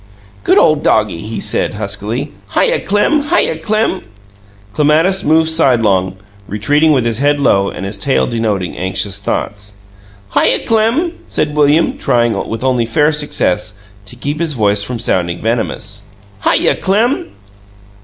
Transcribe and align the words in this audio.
"Good 0.43 0.57
ole 0.57 0.77
doggie," 0.77 1.21
he 1.21 1.39
said, 1.39 1.75
huskily. 1.75 2.31
"Hyuh, 2.55 2.83
Clem! 2.87 3.21
Hyuh, 3.21 3.61
Clem!" 3.61 4.01
Clematis 4.73 5.23
moved 5.23 5.51
sidelong, 5.51 6.15
retreating 6.47 6.91
with 6.91 7.05
his 7.05 7.19
head 7.19 7.39
low 7.39 7.69
and 7.69 7.85
his 7.85 7.99
tail 7.99 8.25
denoting 8.25 8.75
anxious 8.75 9.19
thoughts. 9.19 9.73
"Hyuh, 10.31 10.65
Clem!" 10.65 11.19
said 11.27 11.53
William, 11.53 11.99
trying, 11.99 12.33
with 12.47 12.63
only 12.63 12.87
fair 12.87 13.11
success, 13.11 13.77
to 14.07 14.15
keep 14.15 14.39
his 14.39 14.53
voice 14.53 14.81
from 14.81 14.97
sounding 14.97 15.37
venomous. 15.37 16.01
"Hyuh, 16.41 16.73
Clem!" 16.81 17.33